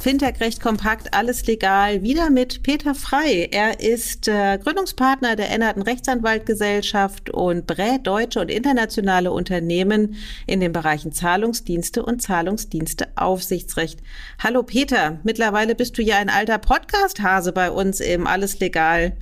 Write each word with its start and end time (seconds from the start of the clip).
Fintech 0.00 0.40
recht 0.40 0.62
kompakt, 0.62 1.12
alles 1.12 1.46
legal, 1.46 2.02
wieder 2.02 2.30
mit 2.30 2.62
Peter 2.62 2.94
Frei. 2.94 3.50
Er 3.52 3.80
ist 3.80 4.28
äh, 4.28 4.56
Gründungspartner 4.56 5.36
der 5.36 5.50
Ennerten 5.50 5.82
Rechtsanwaltgesellschaft 5.82 7.28
und 7.28 7.66
berät 7.66 8.06
deutsche 8.06 8.40
und 8.40 8.50
internationale 8.50 9.30
Unternehmen 9.30 10.14
in 10.46 10.60
den 10.60 10.72
Bereichen 10.72 11.12
Zahlungsdienste 11.12 12.02
und 12.02 12.22
Zahlungsdiensteaufsichtsrecht. 12.22 14.00
Hallo 14.42 14.62
Peter, 14.62 15.18
mittlerweile 15.22 15.74
bist 15.74 15.98
du 15.98 16.02
ja 16.02 16.16
ein 16.16 16.30
alter 16.30 16.56
Podcast-Hase 16.56 17.52
bei 17.52 17.70
uns 17.70 18.00
im 18.00 18.26
Alles 18.26 18.58
legal 18.58 19.12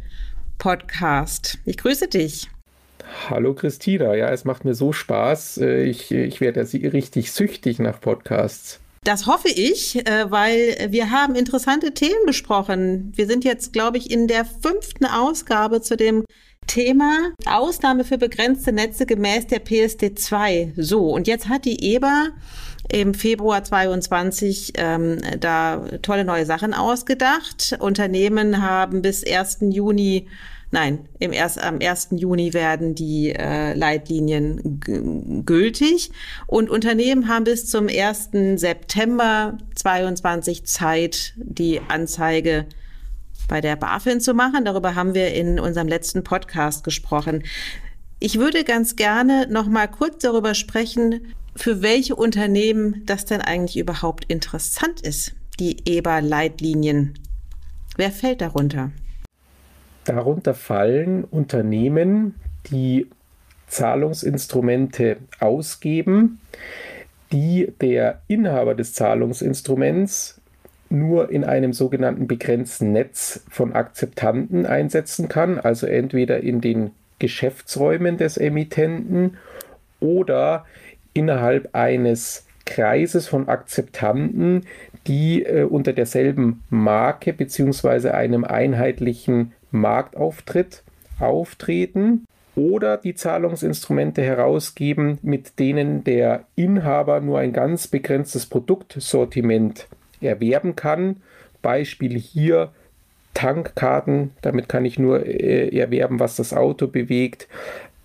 Podcast. 0.58 1.58
Ich 1.64 1.78
grüße 1.78 2.06
dich. 2.06 2.50
Hallo 3.28 3.52
Christina, 3.52 4.14
ja, 4.14 4.30
es 4.30 4.44
macht 4.44 4.64
mir 4.64 4.76
so 4.76 4.92
Spaß. 4.92 5.58
Äh, 5.58 5.86
ich, 5.86 6.12
ich 6.12 6.40
werde 6.40 6.60
richtig 6.72 7.32
süchtig 7.32 7.80
nach 7.80 8.00
Podcasts. 8.00 8.78
Das 9.08 9.26
hoffe 9.26 9.48
ich, 9.48 10.06
äh, 10.06 10.30
weil 10.30 10.88
wir 10.90 11.10
haben 11.10 11.34
interessante 11.34 11.94
Themen 11.94 12.26
besprochen. 12.26 13.10
Wir 13.16 13.26
sind 13.26 13.42
jetzt, 13.42 13.72
glaube 13.72 13.96
ich, 13.96 14.10
in 14.10 14.28
der 14.28 14.44
fünften 14.44 15.06
Ausgabe 15.06 15.80
zu 15.80 15.96
dem 15.96 16.26
Thema 16.66 17.32
Ausnahme 17.46 18.04
für 18.04 18.18
begrenzte 18.18 18.70
Netze 18.70 19.06
gemäß 19.06 19.46
der 19.46 19.60
PSD 19.60 20.14
2. 20.14 20.74
So, 20.76 21.08
und 21.08 21.26
jetzt 21.26 21.48
hat 21.48 21.64
die 21.64 21.94
EBA 21.94 22.32
im 22.92 23.14
Februar 23.14 23.64
22 23.64 24.74
ähm, 24.76 25.22
da 25.40 25.86
tolle 26.02 26.26
neue 26.26 26.44
Sachen 26.44 26.74
ausgedacht. 26.74 27.78
Unternehmen 27.80 28.60
haben 28.60 29.00
bis 29.00 29.26
1. 29.26 29.60
Juni 29.70 30.28
Nein, 30.70 31.08
im 31.18 31.32
erst, 31.32 31.62
am 31.62 31.78
1. 31.80 32.08
Juni 32.12 32.52
werden 32.52 32.94
die 32.94 33.30
äh, 33.30 33.72
Leitlinien 33.72 34.80
gültig 35.46 36.10
und 36.46 36.68
Unternehmen 36.68 37.28
haben 37.28 37.44
bis 37.44 37.70
zum 37.70 37.88
1. 37.88 38.30
September 38.56 39.56
22 39.76 40.66
Zeit, 40.66 41.32
die 41.36 41.80
Anzeige 41.88 42.66
bei 43.48 43.62
der 43.62 43.76
BaFin 43.76 44.20
zu 44.20 44.34
machen. 44.34 44.66
Darüber 44.66 44.94
haben 44.94 45.14
wir 45.14 45.32
in 45.32 45.58
unserem 45.58 45.88
letzten 45.88 46.22
Podcast 46.22 46.84
gesprochen. 46.84 47.44
Ich 48.20 48.38
würde 48.38 48.62
ganz 48.64 48.96
gerne 48.96 49.46
noch 49.48 49.68
mal 49.68 49.86
kurz 49.86 50.22
darüber 50.22 50.54
sprechen, 50.54 51.34
für 51.56 51.80
welche 51.80 52.14
Unternehmen 52.14 53.02
das 53.06 53.24
denn 53.24 53.40
eigentlich 53.40 53.78
überhaupt 53.78 54.26
interessant 54.26 55.00
ist, 55.00 55.32
die 55.58 55.78
EBA-Leitlinien. 55.86 57.14
Wer 57.96 58.12
fällt 58.12 58.42
darunter? 58.42 58.92
Darunter 60.08 60.54
fallen 60.54 61.24
Unternehmen, 61.24 62.34
die 62.70 63.08
Zahlungsinstrumente 63.66 65.18
ausgeben, 65.38 66.40
die 67.30 67.72
der 67.82 68.22
Inhaber 68.26 68.74
des 68.74 68.94
Zahlungsinstruments 68.94 70.40
nur 70.88 71.30
in 71.30 71.44
einem 71.44 71.74
sogenannten 71.74 72.26
begrenzten 72.26 72.92
Netz 72.92 73.42
von 73.50 73.74
Akzeptanten 73.74 74.64
einsetzen 74.64 75.28
kann, 75.28 75.58
also 75.58 75.86
entweder 75.86 76.40
in 76.40 76.62
den 76.62 76.92
Geschäftsräumen 77.18 78.16
des 78.16 78.38
Emittenten 78.38 79.36
oder 80.00 80.64
innerhalb 81.12 81.74
eines 81.74 82.46
Kreises 82.64 83.28
von 83.28 83.48
Akzeptanten, 83.48 84.64
die 85.06 85.42
äh, 85.42 85.64
unter 85.64 85.92
derselben 85.92 86.62
Marke 86.70 87.34
bzw. 87.34 88.10
einem 88.10 88.44
einheitlichen 88.44 89.52
Marktauftritt 89.70 90.82
auftreten 91.20 92.24
oder 92.58 92.96
die 92.96 93.14
Zahlungsinstrumente 93.14 94.22
herausgeben, 94.22 95.18
mit 95.22 95.58
denen 95.58 96.02
der 96.04 96.44
Inhaber 96.56 97.20
nur 97.20 97.38
ein 97.38 97.52
ganz 97.52 97.86
begrenztes 97.86 98.46
Produktsortiment 98.46 99.86
erwerben 100.20 100.74
kann. 100.74 101.16
Beispiel 101.62 102.18
hier 102.18 102.72
Tankkarten, 103.34 104.32
damit 104.42 104.68
kann 104.68 104.84
ich 104.84 104.98
nur 104.98 105.24
äh, 105.24 105.68
erwerben, 105.76 106.18
was 106.18 106.34
das 106.36 106.52
Auto 106.52 106.88
bewegt. 106.88 107.46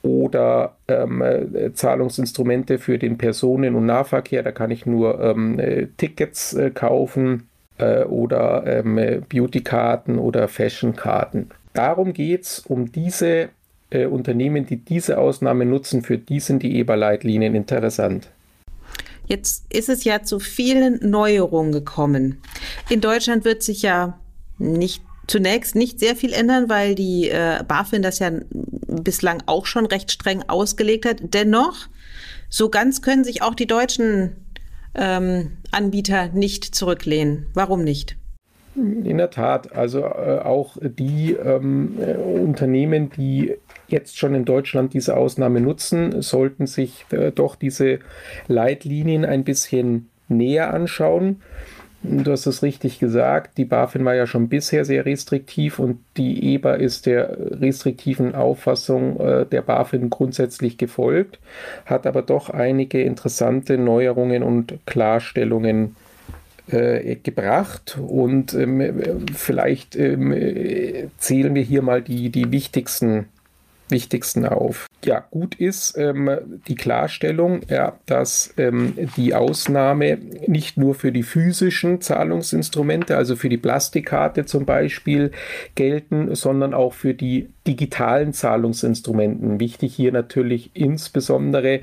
Oder 0.04 0.76
ähm, 0.88 1.22
äh, 1.22 1.74
Zahlungsinstrumente 1.74 2.78
für 2.78 3.00
den 3.00 3.18
Personen- 3.18 3.74
und 3.74 3.86
Nahverkehr, 3.86 4.44
da 4.44 4.52
kann 4.52 4.70
ich 4.70 4.86
nur 4.86 5.20
ähm, 5.20 5.58
äh, 5.60 5.88
Tickets 5.98 6.54
äh, 6.54 6.70
kaufen 6.72 7.48
äh, 7.78 8.04
oder 8.04 8.64
ähm, 8.66 9.24
Beautykarten 9.30 10.20
oder 10.20 10.48
Fashionkarten. 10.48 11.50
Darum 11.74 12.14
geht 12.14 12.44
es, 12.44 12.60
um 12.60 12.92
diese 12.92 13.50
äh, 13.90 14.06
Unternehmen, 14.06 14.66
die 14.66 14.78
diese 14.78 15.18
Ausnahme 15.18 15.66
nutzen, 15.66 16.04
für 16.04 16.18
die 16.18 16.40
sind 16.40 16.64
die 16.64 16.80
EBA-Leitlinien 16.80 17.56
interessant. 17.56 18.30
Jetzt 19.26 19.66
ist 19.74 19.90
es 19.90 20.04
ja 20.04 20.24
zu 20.24 20.40
vielen 20.40 21.00
Neuerungen 21.10 21.72
gekommen. 21.72 22.42
In 22.90 23.02
Deutschland 23.02 23.46
wird 23.46 23.64
sich 23.64 23.82
ja 23.82 24.20
nicht 24.58 25.02
zunächst 25.28 25.76
nicht 25.76 26.00
sehr 26.00 26.16
viel 26.16 26.34
ändern, 26.34 26.70
weil 26.70 26.96
die 26.96 27.30
äh, 27.30 27.64
BaFin 27.66 28.02
das 28.02 28.20
ja 28.20 28.32
bislang 28.88 29.42
auch 29.46 29.66
schon 29.66 29.86
recht 29.86 30.12
streng 30.12 30.44
ausgelegt 30.48 31.06
hat. 31.06 31.18
Dennoch, 31.22 31.88
so 32.50 32.70
ganz 32.70 33.02
können 33.02 33.24
sich 33.24 33.42
auch 33.42 33.56
die 33.56 33.68
deutschen 33.68 34.36
ähm, 34.96 35.58
Anbieter 35.72 36.30
nicht 36.30 36.64
zurücklehnen. 36.76 37.48
Warum 37.54 37.84
nicht? 37.84 38.18
In 38.76 39.18
der 39.18 39.30
Tat, 39.30 39.74
also 39.74 40.00
äh, 40.00 40.40
auch 40.44 40.78
die 40.82 41.34
ähm, 41.34 41.96
äh, 42.00 42.16
Unternehmen, 42.16 43.12
die 43.12 43.54
jetzt 43.88 44.18
schon 44.18 44.34
in 44.34 44.46
Deutschland 44.46 44.96
diese 44.96 45.16
Ausnahme 45.16 45.62
nutzen, 45.62 46.24
sollten 46.24 46.66
sich 46.66 47.06
äh, 47.12 47.32
doch 47.32 47.56
diese 47.56 48.00
Leitlinien 48.48 49.26
ein 49.26 49.44
bisschen 49.44 50.10
näher 50.28 50.74
anschauen. 50.74 51.42
Du 52.04 52.32
hast 52.32 52.46
es 52.48 52.62
richtig 52.62 53.00
gesagt, 53.00 53.58
die 53.58 53.64
BaFin 53.64 54.04
war 54.04 54.14
ja 54.14 54.28
schon 54.28 54.50
bisher 54.50 54.84
sehr 54.84 55.06
restriktiv 55.06 55.80
und 55.80 56.00
die 56.18 56.54
EBA 56.54 56.74
ist 56.74 57.06
der 57.06 57.38
restriktiven 57.62 58.36
Auffassung 58.36 59.20
äh, 59.22 59.46
der 59.46 59.62
BaFin 59.62 60.10
grundsätzlich 60.10 60.78
gefolgt, 60.78 61.40
hat 61.86 62.06
aber 62.06 62.22
doch 62.22 62.50
einige 62.50 63.02
interessante 63.02 63.78
Neuerungen 63.78 64.44
und 64.44 64.80
Klarstellungen 64.86 65.96
äh, 66.68 67.16
gebracht. 67.16 67.98
Und 68.06 68.54
ähm, 68.54 69.26
vielleicht 69.34 69.96
ähm, 69.96 71.10
zählen 71.18 71.56
wir 71.56 71.64
hier 71.64 71.82
mal 71.82 72.02
die, 72.02 72.30
die 72.30 72.52
wichtigsten 72.52 73.30
wichtigsten 73.94 74.46
auf. 74.46 74.88
Ja, 75.06 75.20
gut 75.32 75.56
ist 75.56 75.98
ähm, 75.98 76.30
die 76.68 76.76
Klarstellung, 76.76 77.62
ja, 77.70 77.98
dass 78.06 78.54
ähm, 78.58 78.96
die 79.16 79.34
Ausnahme 79.34 80.18
nicht 80.48 80.78
nur 80.78 80.96
für 80.96 81.14
die 81.14 81.24
physischen 81.24 82.02
Zahlungsinstrumente, 82.02 83.16
also 83.16 83.38
für 83.38 83.50
die 83.50 83.58
Plastikkarte 83.58 84.44
zum 84.44 84.66
Beispiel, 84.66 85.32
gelten, 85.76 86.36
sondern 86.36 86.74
auch 86.74 86.94
für 86.94 87.14
die 87.14 87.53
digitalen 87.68 88.34
Zahlungsinstrumenten. 88.34 89.60
Wichtig 89.60 89.96
hier 89.96 90.12
natürlich 90.12 90.72
insbesondere 90.74 91.82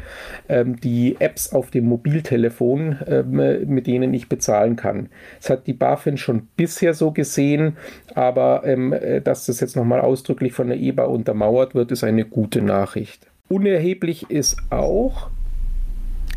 ähm, 0.49 0.81
die 0.81 1.17
Apps 1.19 1.53
auf 1.53 1.71
dem 1.71 1.87
Mobiltelefon, 1.87 2.99
ähm, 3.07 3.67
mit 3.67 3.87
denen 3.87 4.13
ich 4.13 4.29
bezahlen 4.29 4.77
kann. 4.77 5.09
Das 5.41 5.51
hat 5.51 5.67
die 5.67 5.73
BaFin 5.73 6.19
schon 6.19 6.49
bisher 6.57 6.95
so 6.95 7.13
gesehen, 7.13 7.77
aber 8.15 8.63
ähm, 8.65 8.93
äh, 8.93 9.21
dass 9.21 9.47
das 9.47 9.61
jetzt 9.61 9.77
nochmal 9.77 10.01
ausdrücklich 10.01 10.53
von 10.53 10.69
der 10.69 10.79
EBA 10.79 11.05
untermauert 11.05 11.75
wird, 11.75 11.93
ist 11.93 12.05
eine 12.05 12.25
gute 12.25 12.61
Nachricht. 12.61 13.27
Unerheblich 13.49 14.31
ist 14.31 14.59
auch, 14.71 15.31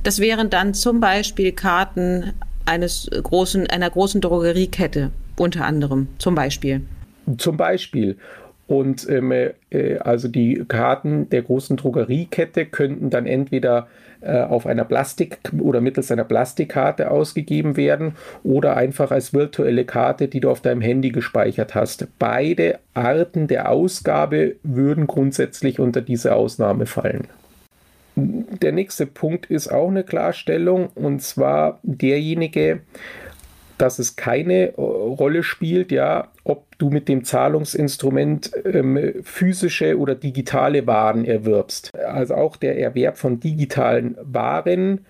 das 0.03 0.19
wären 0.19 0.49
dann 0.49 0.73
zum 0.73 0.99
Beispiel 0.99 1.53
Karten 1.53 2.33
eines 2.65 3.09
großen, 3.11 3.67
einer 3.67 3.89
großen 3.89 4.19
Drogeriekette, 4.19 5.11
unter 5.37 5.65
anderem, 5.65 6.09
zum 6.17 6.35
Beispiel. 6.35 6.81
Zum 7.37 7.55
Beispiel. 7.55 8.17
Und 8.67 9.07
ähm, 9.09 9.31
äh, 9.31 9.97
also 9.99 10.27
die 10.27 10.63
Karten 10.67 11.29
der 11.29 11.41
großen 11.41 11.77
Drogeriekette 11.77 12.65
könnten 12.65 13.09
dann 13.09 13.25
entweder 13.25 13.87
äh, 14.21 14.41
auf 14.41 14.65
einer 14.65 14.85
Plastik 14.85 15.39
oder 15.59 15.81
mittels 15.81 16.09
einer 16.09 16.23
Plastikkarte 16.23 17.11
ausgegeben 17.11 17.75
werden 17.75 18.15
oder 18.43 18.77
einfach 18.77 19.11
als 19.11 19.33
virtuelle 19.33 19.83
Karte, 19.83 20.29
die 20.29 20.39
du 20.39 20.49
auf 20.49 20.61
deinem 20.61 20.79
Handy 20.79 21.09
gespeichert 21.09 21.75
hast. 21.75 22.07
Beide 22.19 22.79
Arten 22.93 23.47
der 23.47 23.69
Ausgabe 23.69 24.55
würden 24.63 25.07
grundsätzlich 25.07 25.79
unter 25.79 26.01
diese 26.01 26.35
Ausnahme 26.35 26.85
fallen. 26.85 27.27
Der 28.15 28.71
nächste 28.71 29.07
Punkt 29.07 29.47
ist 29.47 29.67
auch 29.69 29.89
eine 29.89 30.03
Klarstellung 30.03 30.87
und 30.95 31.21
zwar 31.21 31.79
derjenige, 31.83 32.79
dass 33.83 33.99
es 33.99 34.15
keine 34.15 34.69
äh, 34.69 34.71
Rolle 34.77 35.43
spielt, 35.43 35.91
ja, 35.91 36.29
ob 36.45 36.77
du 36.77 36.89
mit 36.89 37.09
dem 37.09 37.25
Zahlungsinstrument 37.25 38.49
ähm, 38.63 39.15
physische 39.23 39.99
oder 39.99 40.15
digitale 40.15 40.87
Waren 40.87 41.25
erwirbst. 41.25 41.91
Also 41.93 42.35
auch 42.35 42.55
der 42.55 42.79
Erwerb 42.79 43.17
von 43.17 43.41
digitalen 43.41 44.15
Waren 44.23 45.01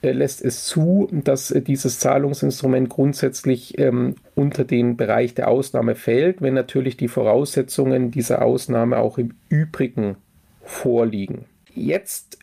äh, 0.00 0.12
lässt 0.12 0.42
es 0.42 0.64
zu, 0.64 1.08
dass 1.12 1.50
äh, 1.50 1.60
dieses 1.60 2.00
Zahlungsinstrument 2.00 2.88
grundsätzlich 2.88 3.78
ähm, 3.78 4.14
unter 4.34 4.64
den 4.64 4.96
Bereich 4.96 5.34
der 5.34 5.48
Ausnahme 5.48 5.94
fällt, 5.94 6.40
wenn 6.40 6.54
natürlich 6.54 6.96
die 6.96 7.08
Voraussetzungen 7.08 8.10
dieser 8.10 8.40
Ausnahme 8.40 9.00
auch 9.00 9.18
im 9.18 9.34
Übrigen 9.50 10.16
vorliegen. 10.64 11.44
Jetzt 11.74 12.38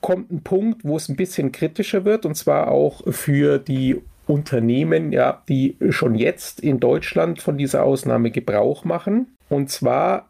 kommt 0.00 0.30
ein 0.30 0.42
Punkt, 0.42 0.84
wo 0.84 0.96
es 0.96 1.08
ein 1.08 1.16
bisschen 1.16 1.50
kritischer 1.50 2.04
wird, 2.04 2.24
und 2.24 2.36
zwar 2.36 2.68
auch 2.68 3.02
für 3.12 3.58
die 3.58 4.00
Unternehmen, 4.26 5.12
ja, 5.12 5.42
die 5.48 5.76
schon 5.90 6.14
jetzt 6.14 6.60
in 6.60 6.80
Deutschland 6.80 7.40
von 7.40 7.58
dieser 7.58 7.84
Ausnahme 7.84 8.30
Gebrauch 8.30 8.84
machen. 8.84 9.36
Und 9.48 9.70
zwar 9.70 10.28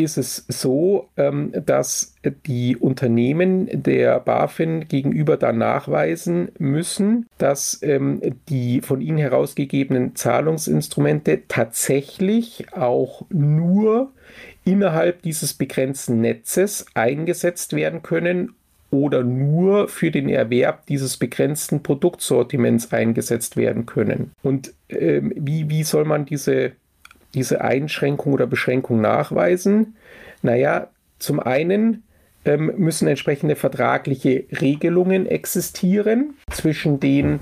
ist 0.00 0.16
es 0.16 0.44
so, 0.48 1.08
ähm, 1.16 1.52
dass 1.66 2.14
die 2.46 2.76
Unternehmen 2.76 3.68
der 3.70 4.18
BaFin 4.20 4.88
gegenüber 4.88 5.36
dann 5.36 5.58
nachweisen 5.58 6.50
müssen, 6.58 7.26
dass 7.38 7.78
ähm, 7.82 8.20
die 8.48 8.80
von 8.80 9.00
ihnen 9.00 9.18
herausgegebenen 9.18 10.16
Zahlungsinstrumente 10.16 11.42
tatsächlich 11.48 12.72
auch 12.72 13.26
nur 13.28 14.10
innerhalb 14.64 15.22
dieses 15.22 15.54
begrenzten 15.54 16.20
Netzes 16.20 16.86
eingesetzt 16.94 17.74
werden 17.74 18.02
können 18.02 18.54
oder 18.90 19.22
nur 19.22 19.88
für 19.88 20.10
den 20.10 20.28
Erwerb 20.28 20.86
dieses 20.86 21.16
begrenzten 21.16 21.82
Produktsortiments 21.82 22.92
eingesetzt 22.92 23.56
werden 23.56 23.86
können. 23.86 24.32
Und 24.42 24.72
ähm, 24.88 25.32
wie, 25.36 25.68
wie 25.70 25.84
soll 25.84 26.04
man 26.04 26.24
diese, 26.24 26.72
diese 27.34 27.60
Einschränkung 27.60 28.32
oder 28.32 28.46
Beschränkung 28.46 29.00
nachweisen? 29.00 29.96
Naja, 30.42 30.88
zum 31.18 31.38
einen 31.38 32.02
ähm, 32.44 32.72
müssen 32.76 33.06
entsprechende 33.06 33.54
vertragliche 33.54 34.44
Regelungen 34.60 35.26
existieren 35.26 36.34
zwischen 36.50 36.98
den 36.98 37.40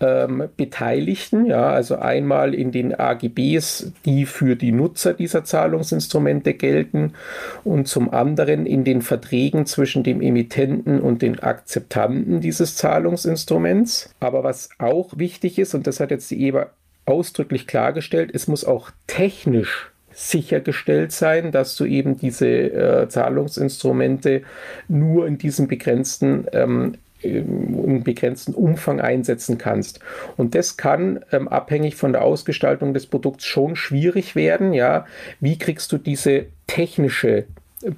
ähm, 0.00 0.48
Beteiligten, 0.56 1.46
ja, 1.46 1.70
also 1.70 1.96
einmal 1.96 2.54
in 2.54 2.72
den 2.72 2.98
AGBs, 2.98 3.92
die 4.04 4.26
für 4.26 4.56
die 4.56 4.72
Nutzer 4.72 5.14
dieser 5.14 5.44
Zahlungsinstrumente 5.44 6.54
gelten 6.54 7.14
und 7.62 7.88
zum 7.88 8.12
anderen 8.12 8.66
in 8.66 8.84
den 8.84 9.02
Verträgen 9.02 9.66
zwischen 9.66 10.02
dem 10.02 10.20
Emittenten 10.20 11.00
und 11.00 11.22
den 11.22 11.40
Akzeptanten 11.40 12.40
dieses 12.40 12.76
Zahlungsinstruments. 12.76 14.14
Aber 14.20 14.44
was 14.44 14.70
auch 14.78 15.16
wichtig 15.16 15.58
ist, 15.58 15.74
und 15.74 15.86
das 15.86 16.00
hat 16.00 16.10
jetzt 16.10 16.30
die 16.30 16.46
EBA 16.46 16.70
ausdrücklich 17.06 17.66
klargestellt, 17.66 18.30
es 18.32 18.48
muss 18.48 18.64
auch 18.64 18.90
technisch 19.06 19.90
sichergestellt 20.14 21.12
sein, 21.12 21.50
dass 21.50 21.76
du 21.76 21.84
eben 21.84 22.16
diese 22.16 22.46
äh, 22.48 23.08
Zahlungsinstrumente 23.08 24.42
nur 24.88 25.26
in 25.26 25.38
diesem 25.38 25.66
begrenzten 25.66 26.46
ähm, 26.52 26.94
im 27.24 28.02
begrenzten 28.04 28.54
Umfang 28.54 29.00
einsetzen 29.00 29.58
kannst. 29.58 30.00
Und 30.36 30.54
das 30.54 30.76
kann 30.76 31.24
ähm, 31.32 31.48
abhängig 31.48 31.96
von 31.96 32.12
der 32.12 32.22
Ausgestaltung 32.22 32.94
des 32.94 33.06
Produkts 33.06 33.44
schon 33.44 33.76
schwierig 33.76 34.36
werden. 34.36 34.72
Ja, 34.72 35.06
wie 35.40 35.58
kriegst 35.58 35.92
du 35.92 35.98
diese 35.98 36.46
technische 36.66 37.44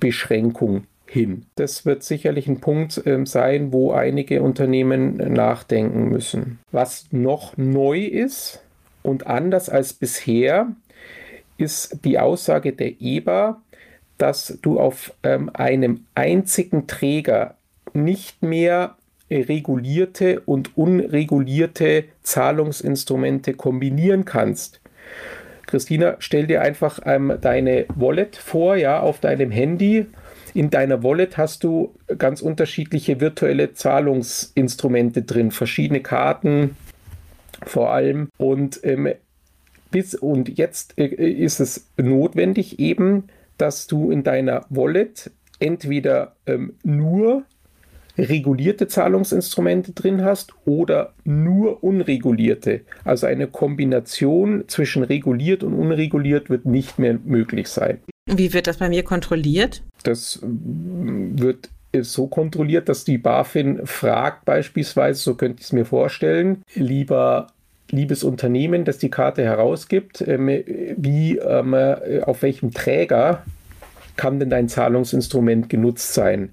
Beschränkung 0.00 0.84
hin? 1.06 1.46
Das 1.56 1.86
wird 1.86 2.02
sicherlich 2.02 2.46
ein 2.48 2.60
Punkt 2.60 3.02
ähm, 3.06 3.26
sein, 3.26 3.72
wo 3.72 3.92
einige 3.92 4.42
Unternehmen 4.42 5.16
nachdenken 5.16 6.08
müssen. 6.08 6.58
Was 6.72 7.06
noch 7.10 7.56
neu 7.56 8.04
ist 8.04 8.62
und 9.02 9.26
anders 9.26 9.68
als 9.68 9.92
bisher, 9.92 10.68
ist 11.58 12.04
die 12.04 12.18
Aussage 12.18 12.72
der 12.72 13.00
EBA, 13.00 13.62
dass 14.18 14.58
du 14.62 14.78
auf 14.80 15.12
ähm, 15.22 15.50
einem 15.52 16.06
einzigen 16.14 16.86
Träger 16.86 17.56
nicht 17.92 18.42
mehr 18.42 18.96
regulierte 19.30 20.40
und 20.40 20.76
unregulierte 20.76 22.04
Zahlungsinstrumente 22.22 23.54
kombinieren 23.54 24.24
kannst. 24.24 24.80
Christina, 25.66 26.16
stell 26.20 26.46
dir 26.46 26.62
einfach 26.62 27.00
ähm, 27.04 27.38
deine 27.40 27.86
Wallet 27.94 28.36
vor, 28.36 28.76
ja, 28.76 29.00
auf 29.00 29.20
deinem 29.20 29.50
Handy. 29.50 30.06
In 30.54 30.70
deiner 30.70 31.02
Wallet 31.02 31.36
hast 31.36 31.64
du 31.64 31.94
ganz 32.18 32.40
unterschiedliche 32.40 33.20
virtuelle 33.20 33.74
Zahlungsinstrumente 33.74 35.22
drin, 35.22 35.50
verschiedene 35.50 36.00
Karten 36.00 36.76
vor 37.64 37.92
allem. 37.92 38.28
Und, 38.38 38.80
ähm, 38.84 39.08
bis, 39.90 40.14
und 40.14 40.56
jetzt 40.56 40.96
äh, 40.98 41.06
ist 41.06 41.60
es 41.60 41.88
notwendig 41.96 42.78
eben, 42.78 43.24
dass 43.58 43.86
du 43.86 44.10
in 44.10 44.22
deiner 44.22 44.66
Wallet 44.68 45.30
entweder 45.58 46.36
ähm, 46.46 46.74
nur 46.82 47.44
regulierte 48.18 48.88
Zahlungsinstrumente 48.88 49.92
drin 49.92 50.24
hast 50.24 50.54
oder 50.64 51.12
nur 51.24 51.82
unregulierte. 51.82 52.82
Also 53.04 53.26
eine 53.26 53.46
Kombination 53.46 54.64
zwischen 54.68 55.02
reguliert 55.02 55.62
und 55.62 55.74
unreguliert 55.74 56.50
wird 56.50 56.66
nicht 56.66 56.98
mehr 56.98 57.18
möglich 57.24 57.68
sein. 57.68 57.98
Wie 58.26 58.52
wird 58.52 58.66
das 58.66 58.78
bei 58.78 58.88
mir 58.88 59.02
kontrolliert? 59.02 59.82
Das 60.02 60.40
wird 60.42 61.70
so 62.00 62.26
kontrolliert, 62.26 62.88
dass 62.88 63.04
die 63.04 63.18
BaFin 63.18 63.86
fragt 63.86 64.44
beispielsweise, 64.44 65.20
so 65.20 65.34
könnte 65.34 65.60
ich 65.60 65.66
es 65.66 65.72
mir 65.72 65.84
vorstellen, 65.84 66.62
lieber 66.74 67.48
liebes 67.90 68.24
Unternehmen, 68.24 68.84
das 68.84 68.98
die 68.98 69.10
Karte 69.10 69.42
herausgibt, 69.44 70.20
ähm, 70.26 70.48
wie, 70.96 71.38
ähm, 71.38 71.74
auf 72.24 72.42
welchem 72.42 72.72
Träger 72.72 73.44
kann 74.16 74.40
denn 74.40 74.50
dein 74.50 74.68
Zahlungsinstrument 74.68 75.68
genutzt 75.68 76.14
sein? 76.14 76.50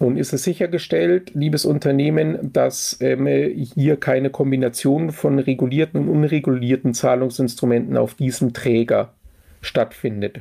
Nun 0.00 0.16
ist 0.16 0.32
es 0.32 0.44
sichergestellt, 0.44 1.32
liebes 1.34 1.64
Unternehmen, 1.64 2.52
dass 2.52 2.98
ähm, 3.00 3.26
hier 3.26 3.96
keine 3.96 4.30
Kombination 4.30 5.10
von 5.10 5.38
regulierten 5.38 6.00
und 6.00 6.08
unregulierten 6.08 6.94
Zahlungsinstrumenten 6.94 7.96
auf 7.96 8.14
diesem 8.14 8.52
Träger 8.52 9.14
stattfindet. 9.60 10.40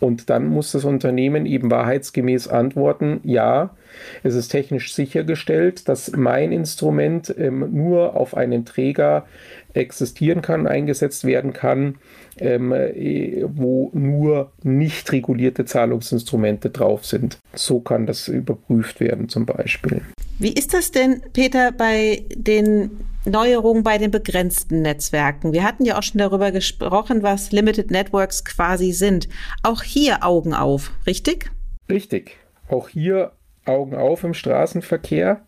Und 0.00 0.30
dann 0.30 0.46
muss 0.46 0.72
das 0.72 0.84
Unternehmen 0.84 1.44
eben 1.44 1.70
wahrheitsgemäß 1.70 2.48
antworten, 2.48 3.20
ja, 3.22 3.76
es 4.22 4.34
ist 4.34 4.48
technisch 4.48 4.94
sichergestellt, 4.94 5.88
dass 5.88 6.16
mein 6.16 6.52
Instrument 6.52 7.34
ähm, 7.38 7.68
nur 7.72 8.16
auf 8.16 8.34
einem 8.34 8.64
Träger 8.64 9.26
existieren 9.74 10.40
kann, 10.42 10.66
eingesetzt 10.66 11.24
werden 11.24 11.52
kann, 11.52 11.96
ähm, 12.38 12.72
äh, 12.72 13.44
wo 13.46 13.90
nur 13.92 14.52
nicht 14.62 15.12
regulierte 15.12 15.66
Zahlungsinstrumente 15.66 16.70
drauf 16.70 17.04
sind. 17.04 17.38
So 17.54 17.80
kann 17.80 18.06
das 18.06 18.26
überprüft 18.28 19.00
werden 19.00 19.28
zum 19.28 19.44
Beispiel. 19.44 20.00
Wie 20.38 20.52
ist 20.52 20.72
das 20.72 20.90
denn, 20.90 21.20
Peter, 21.34 21.72
bei 21.72 22.24
den 22.34 22.90
Neuerungen 23.24 23.82
bei 23.82 23.98
den 23.98 24.10
begrenzten 24.10 24.82
Netzwerken? 24.82 25.52
Wir 25.52 25.64
hatten 25.64 25.84
ja 25.84 25.98
auch 25.98 26.02
schon 26.02 26.18
darüber 26.18 26.52
gesprochen, 26.52 27.22
was 27.22 27.52
Limited 27.52 27.90
Networks 27.90 28.44
quasi 28.44 28.92
sind. 28.92 29.28
Auch 29.62 29.82
hier 29.82 30.24
Augen 30.24 30.54
auf, 30.54 30.92
richtig? 31.06 31.50
Richtig. 31.88 32.36
Auch 32.68 32.88
hier 32.88 33.32
Augen 33.66 33.94
auf 33.94 34.24
im 34.24 34.34
Straßenverkehr. 34.34 35.40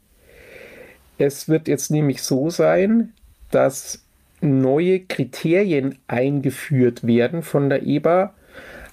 Es 1.18 1.48
wird 1.48 1.68
jetzt 1.68 1.90
nämlich 1.90 2.22
so 2.22 2.50
sein, 2.50 3.12
dass 3.50 4.04
neue 4.40 5.00
Kriterien 5.00 5.98
eingeführt 6.08 7.06
werden 7.06 7.42
von 7.42 7.68
der 7.68 7.86
EBA, 7.86 8.34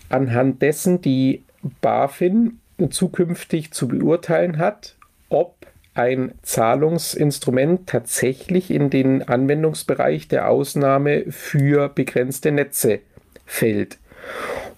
anhand 0.10 0.62
dessen 0.62 1.02
die 1.02 1.44
BaFin 1.82 2.60
zukünftig 2.90 3.72
zu 3.72 3.88
beurteilen 3.88 4.58
hat, 4.58 4.96
ob 5.30 5.56
ein 6.00 6.32
Zahlungsinstrument 6.44 7.88
tatsächlich 7.88 8.72
in 8.72 8.89
den 8.89 9.27
Anwendungsbereich 9.27 10.29
der 10.29 10.50
Ausnahme 10.50 11.25
für 11.29 11.89
begrenzte 11.89 12.53
Netze 12.53 13.00
fällt. 13.46 13.98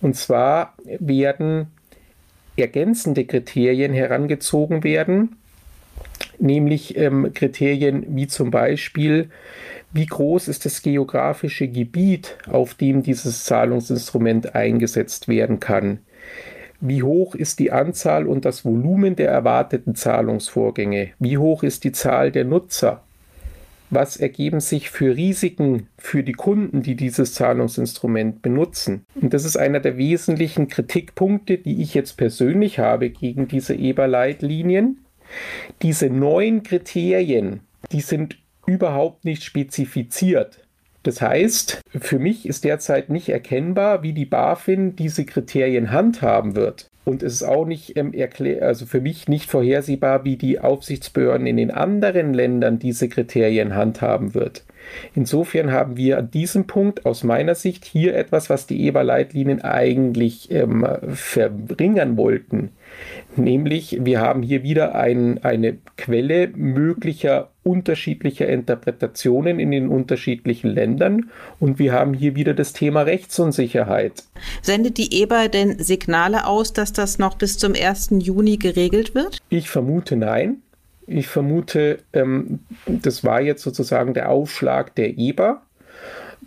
Und 0.01 0.15
zwar 0.15 0.75
werden 0.99 1.67
ergänzende 2.57 3.25
Kriterien 3.25 3.93
herangezogen 3.93 4.83
werden, 4.83 5.35
nämlich 6.39 6.97
ähm, 6.97 7.31
Kriterien 7.35 8.03
wie 8.15 8.25
zum 8.25 8.49
Beispiel, 8.49 9.29
wie 9.93 10.07
groß 10.07 10.47
ist 10.47 10.65
das 10.65 10.81
geografische 10.81 11.67
Gebiet, 11.67 12.37
auf 12.49 12.73
dem 12.73 13.03
dieses 13.03 13.45
Zahlungsinstrument 13.45 14.55
eingesetzt 14.55 15.27
werden 15.27 15.59
kann? 15.59 15.99
Wie 16.81 17.03
hoch 17.03 17.35
ist 17.35 17.59
die 17.59 17.71
Anzahl 17.71 18.27
und 18.27 18.43
das 18.43 18.65
Volumen 18.65 19.15
der 19.15 19.29
erwarteten 19.29 19.93
Zahlungsvorgänge? 19.93 21.11
Wie 21.19 21.38
hoch 21.38 21.61
ist 21.61 21.83
die 21.83 21.91
Zahl 21.91 22.31
der 22.31 22.43
Nutzer? 22.43 23.03
Was 23.91 24.17
ergeben 24.17 24.61
sich 24.61 24.89
für 24.89 25.15
Risiken 25.15 25.88
für 26.00 26.23
die 26.23 26.31
Kunden, 26.31 26.81
die 26.81 26.95
dieses 26.95 27.35
Zahlungsinstrument 27.35 28.41
benutzen? 28.41 29.05
Und 29.13 29.33
das 29.33 29.45
ist 29.45 29.57
einer 29.57 29.79
der 29.79 29.97
wesentlichen 29.97 30.69
Kritikpunkte, 30.69 31.59
die 31.59 31.83
ich 31.83 31.93
jetzt 31.93 32.17
persönlich 32.17 32.79
habe 32.79 33.11
gegen 33.11 33.47
diese 33.47 33.75
EBA-Leitlinien. 33.75 35.05
Diese 35.83 36.09
neuen 36.09 36.63
Kriterien, 36.63 37.59
die 37.91 38.01
sind 38.01 38.38
überhaupt 38.65 39.23
nicht 39.23 39.43
spezifiziert. 39.43 40.61
Das 41.03 41.22
heißt, 41.22 41.81
für 42.00 42.20
mich 42.20 42.48
ist 42.48 42.63
derzeit 42.63 43.10
nicht 43.10 43.29
erkennbar, 43.29 44.03
wie 44.03 44.13
die 44.13 44.25
BaFin 44.25 44.96
diese 44.96 45.25
Kriterien 45.25 45.91
handhaben 45.91 46.55
wird. 46.55 46.89
Und 47.03 47.24
es 47.24 47.34
ist 47.34 47.43
auch 47.43 47.65
nicht 47.65 47.98
ähm, 47.98 48.13
also 48.62 48.86
für 48.86 49.01
mich 49.01 49.27
nicht 49.27 49.50
vorhersehbar, 49.50 50.24
wie 50.24 50.38
die 50.38 50.60
Aufsichtsbehörden 50.60 51.48
in 51.48 51.58
den 51.58 51.72
anderen 51.72 52.34
Ländern 52.34 52.77
diese 52.77 53.10
Kriterien 53.10 53.75
handhaben 53.75 54.36
wird. 54.36 54.63
Insofern 55.15 55.71
haben 55.71 55.97
wir 55.97 56.17
an 56.17 56.31
diesem 56.31 56.67
Punkt 56.67 57.05
aus 57.05 57.23
meiner 57.23 57.55
Sicht 57.55 57.85
hier 57.85 58.15
etwas, 58.15 58.50
was 58.50 58.67
die 58.67 58.88
EBA-Leitlinien 58.88 59.61
eigentlich 59.61 60.51
ähm, 60.51 60.85
verringern 61.13 62.17
wollten. 62.17 62.69
Nämlich, 63.35 63.97
wir 64.01 64.19
haben 64.19 64.43
hier 64.43 64.63
wieder 64.63 64.95
ein, 64.95 65.43
eine 65.43 65.77
Quelle 65.97 66.50
möglicher 66.50 67.50
unterschiedlicher 67.63 68.47
Interpretationen 68.47 69.59
in 69.59 69.71
den 69.71 69.88
unterschiedlichen 69.88 70.71
Ländern 70.71 71.29
und 71.59 71.79
wir 71.79 71.93
haben 71.93 72.13
hier 72.13 72.35
wieder 72.35 72.53
das 72.53 72.73
Thema 72.73 73.03
Rechtsunsicherheit. 73.03 74.23
Sendet 74.61 74.97
die 74.97 75.21
EBA 75.21 75.47
denn 75.47 75.79
Signale 75.79 76.47
aus, 76.47 76.73
dass 76.73 76.91
das 76.91 77.19
noch 77.19 77.35
bis 77.35 77.57
zum 77.57 77.73
1. 77.73 78.09
Juni 78.19 78.57
geregelt 78.57 79.15
wird? 79.15 79.38
Ich 79.50 79.69
vermute 79.69 80.15
nein. 80.15 80.61
Ich 81.11 81.27
vermute, 81.27 81.99
ähm, 82.13 82.59
das 82.85 83.23
war 83.23 83.41
jetzt 83.41 83.63
sozusagen 83.63 84.13
der 84.13 84.29
Aufschlag 84.29 84.95
der 84.95 85.17
EBA. 85.17 85.61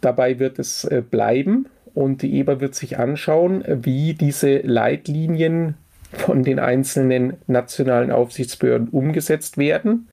Dabei 0.00 0.38
wird 0.38 0.58
es 0.58 0.84
äh, 0.84 1.02
bleiben 1.08 1.66
und 1.94 2.22
die 2.22 2.38
EBA 2.38 2.60
wird 2.60 2.74
sich 2.74 2.98
anschauen, 2.98 3.64
wie 3.66 4.14
diese 4.14 4.58
Leitlinien 4.58 5.74
von 6.12 6.42
den 6.42 6.58
einzelnen 6.58 7.36
nationalen 7.46 8.10
Aufsichtsbehörden 8.10 8.88
umgesetzt 8.88 9.58
werden. 9.58 10.08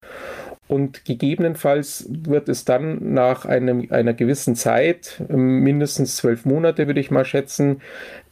Und 0.72 1.04
gegebenenfalls 1.04 2.06
wird 2.08 2.48
es 2.48 2.64
dann 2.64 3.14
nach 3.14 3.44
einem, 3.44 3.88
einer 3.90 4.14
gewissen 4.14 4.56
Zeit, 4.56 5.22
ähm, 5.30 5.60
mindestens 5.60 6.16
zwölf 6.16 6.46
Monate 6.46 6.88
würde 6.88 7.02
ich 7.02 7.12
mal 7.12 7.26
schätzen, 7.26 7.82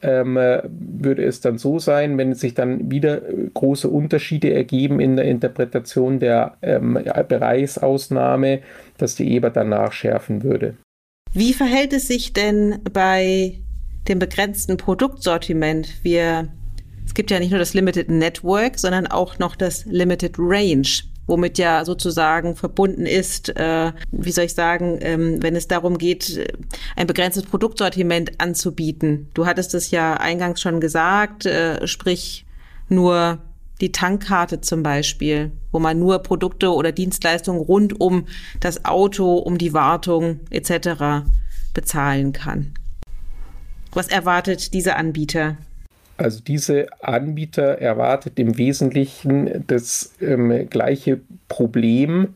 ähm, 0.01 0.36
würde 0.36 1.25
es 1.25 1.41
dann 1.41 1.58
so 1.58 1.79
sein, 1.79 2.17
wenn 2.17 2.34
sich 2.34 2.53
dann 2.53 2.89
wieder 2.89 3.19
große 3.53 3.89
Unterschiede 3.89 4.53
ergeben 4.53 5.01
in 5.01 5.17
der 5.17 5.25
Interpretation 5.25 6.19
der 6.19 6.55
ähm, 6.62 6.93
Bereichsausnahme, 7.27 8.62
dass 8.98 9.15
die 9.15 9.36
EBA 9.36 9.50
dann 9.50 9.67
nachschärfen 9.67 10.41
würde. 10.41 10.77
Wie 11.34 11.51
verhält 11.51 11.91
es 11.91 12.08
sich 12.08 12.31
denn 12.31 12.79
bei 12.93 13.60
dem 14.08 14.19
begrenzten 14.19 14.77
Produktsortiment? 14.77 15.89
Wir 16.03 16.48
es 17.05 17.15
gibt 17.15 17.31
ja 17.31 17.39
nicht 17.39 17.50
nur 17.50 17.60
das 17.60 17.74
Limited 17.74 18.08
Network, 18.08 18.77
sondern 18.77 19.08
auch 19.08 19.39
noch 19.39 19.55
das 19.55 19.84
Limited 19.86 20.36
Range 20.38 20.88
womit 21.29 21.57
ja 21.57 21.86
sozusagen 21.86 22.55
verbunden 22.55 23.05
ist, 23.05 23.55
äh, 23.55 23.91
wie 24.12 24.31
soll 24.31 24.45
ich 24.45 24.53
sagen, 24.53 25.00
ähm, 25.01 25.41
wenn 25.41 25.55
es 25.55 25.67
darum 25.67 25.98
geht, 25.98 26.45
ein 26.95 27.07
begrenztes 27.07 27.43
Produktsortiment 27.43 28.41
anzubieten. 28.41 29.29
Du 29.33 29.45
hattest 29.45 29.74
es 29.74 29.91
ja 29.91 30.15
eingangs 30.15 30.59
schon 30.59 30.81
gesagt, 30.81 31.45
äh, 31.45 31.86
sprich 31.88 32.45
nur 32.89 33.39
die 33.81 33.91
Tankkarte 33.91 34.59
zum 34.62 34.83
Beispiel, 34.83 35.51
wo 35.71 35.79
man 35.79 36.00
nur 36.00 36.19
Produkte 36.19 36.74
oder 36.74 36.91
Dienstleistungen 36.91 37.62
rund 37.62 38.01
um 38.01 38.25
das 38.59 38.83
Auto, 38.86 39.38
um 39.38 39.57
die 39.57 39.74
Wartung 39.74 40.41
etc. 40.50 41.25
bezahlen 41.74 42.33
kann. 42.33 42.74
Was 43.91 44.07
erwartet 44.07 44.74
dieser 44.74 44.98
Anbieter? 44.98 45.57
Also 46.19 46.41
diese 46.43 46.88
Anbieter 47.01 47.79
erwartet 47.79 48.39
im 48.39 48.57
Wesentlichen 48.57 49.63
das 49.67 50.15
ähm, 50.19 50.67
gleiche 50.69 51.21
Problem 51.47 52.35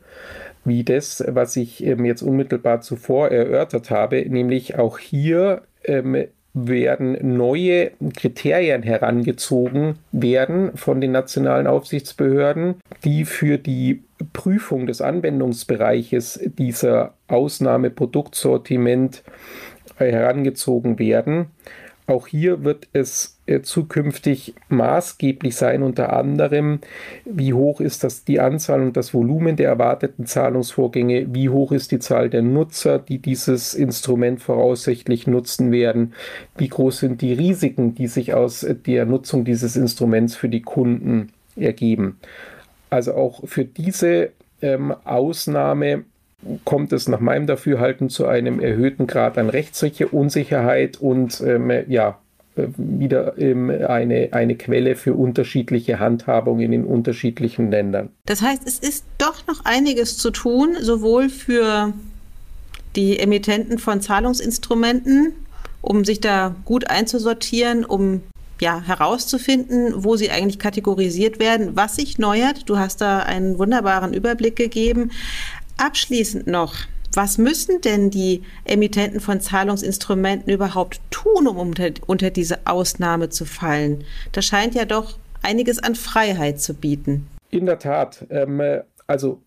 wie 0.64 0.84
das, 0.84 1.22
was 1.28 1.54
ich 1.56 1.84
ähm, 1.84 2.06
jetzt 2.06 2.22
unmittelbar 2.22 2.80
zuvor 2.80 3.28
erörtert 3.28 3.90
habe, 3.90 4.24
nämlich 4.26 4.78
auch 4.78 4.98
hier 4.98 5.64
ähm, 5.84 6.24
werden 6.54 7.36
neue 7.36 7.90
Kriterien 8.16 8.82
herangezogen 8.82 9.98
werden 10.12 10.74
von 10.76 11.02
den 11.02 11.12
nationalen 11.12 11.66
Aufsichtsbehörden, 11.66 12.76
die 13.04 13.26
für 13.26 13.58
die 13.58 14.02
Prüfung 14.32 14.86
des 14.86 15.02
Anwendungsbereiches 15.02 16.40
dieser 16.56 17.12
Ausnahmeproduktsortiment 17.28 19.24
äh, 19.98 20.10
herangezogen 20.10 20.98
werden. 20.98 21.50
Auch 22.06 22.26
hier 22.26 22.64
wird 22.64 22.88
es 22.92 23.38
äh, 23.46 23.62
zukünftig 23.62 24.54
maßgeblich 24.68 25.56
sein, 25.56 25.82
unter 25.82 26.12
anderem, 26.12 26.80
wie 27.24 27.54
hoch 27.54 27.80
ist 27.80 28.04
das, 28.04 28.24
die 28.24 28.40
Anzahl 28.40 28.82
und 28.82 28.96
das 28.96 29.14
Volumen 29.14 29.56
der 29.56 29.70
erwarteten 29.70 30.26
Zahlungsvorgänge, 30.26 31.34
wie 31.34 31.48
hoch 31.48 31.72
ist 31.72 31.92
die 31.92 32.00
Zahl 32.00 32.28
der 32.28 32.42
Nutzer, 32.42 32.98
die 32.98 33.18
dieses 33.18 33.72
Instrument 33.72 34.42
voraussichtlich 34.42 35.26
nutzen 35.26 35.72
werden, 35.72 36.12
wie 36.58 36.68
groß 36.68 36.98
sind 36.98 37.22
die 37.22 37.32
Risiken, 37.32 37.94
die 37.94 38.06
sich 38.06 38.34
aus 38.34 38.66
der 38.86 39.06
Nutzung 39.06 39.46
dieses 39.46 39.74
Instruments 39.74 40.36
für 40.36 40.50
die 40.50 40.62
Kunden 40.62 41.30
ergeben. 41.56 42.18
Also 42.90 43.14
auch 43.14 43.48
für 43.48 43.64
diese 43.64 44.30
ähm, 44.60 44.94
Ausnahme 45.04 46.04
kommt 46.64 46.92
es 46.92 47.08
nach 47.08 47.20
meinem 47.20 47.46
Dafürhalten 47.46 48.08
zu 48.10 48.26
einem 48.26 48.60
erhöhten 48.60 49.06
Grad 49.06 49.38
an 49.38 49.48
rechtlicher 49.48 50.12
Unsicherheit 50.12 50.98
und 51.00 51.40
ähm, 51.40 51.70
ja, 51.88 52.18
äh, 52.56 52.68
wieder 52.76 53.36
ähm, 53.38 53.70
eine, 53.70 54.28
eine 54.32 54.54
Quelle 54.54 54.96
für 54.96 55.14
unterschiedliche 55.14 55.98
Handhabung 55.98 56.60
in 56.60 56.84
unterschiedlichen 56.84 57.70
Ländern. 57.70 58.10
Das 58.26 58.42
heißt, 58.42 58.66
es 58.66 58.78
ist 58.78 59.04
doch 59.18 59.46
noch 59.46 59.64
einiges 59.64 60.18
zu 60.18 60.30
tun, 60.30 60.76
sowohl 60.80 61.28
für 61.28 61.92
die 62.94 63.18
Emittenten 63.18 63.78
von 63.78 64.00
Zahlungsinstrumenten, 64.00 65.32
um 65.80 66.04
sich 66.04 66.20
da 66.20 66.54
gut 66.64 66.88
einzusortieren, 66.88 67.84
um 67.84 68.22
ja, 68.60 68.80
herauszufinden, 68.80 70.04
wo 70.04 70.16
sie 70.16 70.30
eigentlich 70.30 70.60
kategorisiert 70.60 71.40
werden, 71.40 71.74
was 71.74 71.96
sich 71.96 72.18
neuert. 72.18 72.68
Du 72.68 72.78
hast 72.78 73.00
da 73.00 73.18
einen 73.18 73.58
wunderbaren 73.58 74.14
Überblick 74.14 74.54
gegeben. 74.54 75.10
Abschließend 75.76 76.46
noch, 76.46 76.74
was 77.14 77.38
müssen 77.38 77.80
denn 77.80 78.10
die 78.10 78.42
Emittenten 78.64 79.20
von 79.20 79.40
Zahlungsinstrumenten 79.40 80.52
überhaupt 80.52 81.00
tun, 81.10 81.46
um 81.46 81.58
unter, 81.58 81.90
unter 82.06 82.30
diese 82.30 82.66
Ausnahme 82.66 83.28
zu 83.28 83.44
fallen? 83.44 84.04
Das 84.32 84.44
scheint 84.44 84.74
ja 84.74 84.84
doch 84.84 85.18
einiges 85.42 85.78
an 85.78 85.94
Freiheit 85.94 86.60
zu 86.60 86.74
bieten. 86.74 87.28
In 87.50 87.66
der 87.66 87.78
Tat. 87.78 88.26
Ähm, 88.30 88.60
also 89.06 89.40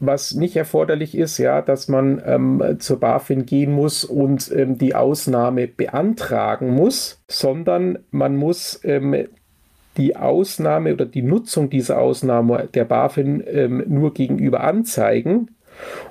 was 0.00 0.34
nicht 0.34 0.56
erforderlich 0.56 1.16
ist, 1.16 1.38
ja, 1.38 1.62
dass 1.62 1.88
man 1.88 2.20
ähm, 2.26 2.76
zur 2.78 3.00
BaFin 3.00 3.46
gehen 3.46 3.72
muss 3.72 4.04
und 4.04 4.50
ähm, 4.52 4.76
die 4.76 4.94
Ausnahme 4.94 5.68
beantragen 5.68 6.74
muss, 6.74 7.22
sondern 7.28 8.00
man 8.10 8.36
muss 8.36 8.80
ähm, 8.84 9.28
die 9.96 10.16
Ausnahme 10.16 10.92
oder 10.92 11.06
die 11.06 11.22
Nutzung 11.22 11.70
dieser 11.70 12.00
Ausnahme 12.00 12.68
der 12.74 12.84
BaFin 12.84 13.42
ähm, 13.46 13.84
nur 13.86 14.12
gegenüber 14.12 14.62
anzeigen 14.62 15.53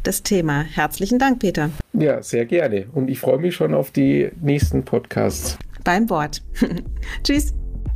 das 0.05 0.23
Thema. 0.23 0.63
Herzlichen 0.63 1.19
Dank, 1.19 1.41
Peter. 1.41 1.71
Ja, 1.93 2.23
sehr 2.23 2.47
gerne. 2.47 2.87
Und 2.93 3.11
ich 3.11 3.19
freue 3.19 3.39
mich 3.39 3.57
schon 3.57 3.75
auf 3.75 3.91
die 3.91 4.31
nächsten 4.41 4.85
Podcasts. 4.85 5.59
Beim 5.83 6.09
Wort. 6.11 6.43
Tschüss. 7.25 7.53